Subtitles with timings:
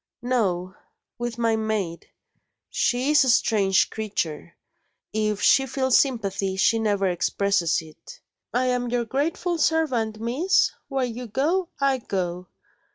[0.23, 0.73] "No
[1.19, 2.07] with my maid.
[2.71, 4.55] She is a strange creature;
[5.13, 8.19] if she feels sympathy, she never expresses it.
[8.51, 10.71] 'I am your grateful servant, Miss.
[10.87, 12.47] Where you go, I go.'